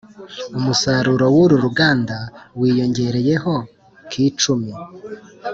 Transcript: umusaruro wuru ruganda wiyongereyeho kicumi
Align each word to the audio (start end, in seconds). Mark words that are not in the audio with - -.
umusaruro 0.57 1.25
wuru 1.35 1.55
ruganda 1.65 2.17
wiyongereyeho 2.59 3.53
kicumi 4.09 4.71